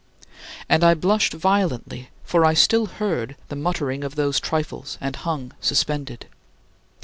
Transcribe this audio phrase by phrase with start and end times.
[0.67, 5.53] And I blushed violently, for I still heard the muttering of those "trifles" and hung
[5.61, 6.25] suspended.